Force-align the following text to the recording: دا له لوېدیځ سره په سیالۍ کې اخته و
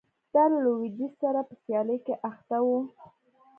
دا 0.33 0.43
له 0.51 0.57
لوېدیځ 0.65 1.13
سره 1.23 1.39
په 1.47 1.53
سیالۍ 1.63 1.97
کې 2.05 2.13
اخته 2.29 2.57
و 2.65 2.67